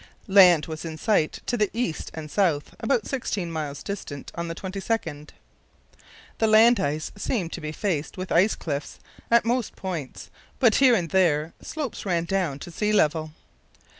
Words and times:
Land 0.27 0.65
was 0.65 0.83
in 0.83 0.97
sight 0.97 1.41
to 1.45 1.55
the 1.55 1.69
east 1.73 2.09
and 2.15 2.31
south 2.31 2.73
about 2.79 3.05
sixteen 3.05 3.51
miles 3.51 3.83
distant 3.83 4.31
on 4.33 4.47
the 4.47 4.55
22nd. 4.55 5.29
The 6.39 6.47
land 6.47 6.79
ice 6.79 7.11
seemed 7.15 7.53
to 7.53 7.61
be 7.61 7.71
faced 7.71 8.17
with 8.17 8.31
ice 8.31 8.55
cliffs 8.55 8.99
at 9.29 9.45
most 9.45 9.75
points, 9.75 10.31
but 10.57 10.73
here 10.81 10.95
and 10.95 11.11
there 11.11 11.53
slopes 11.61 12.03
ran 12.03 12.25
down 12.25 12.57
to 12.61 12.71
sea 12.71 12.91
level. 12.93 13.31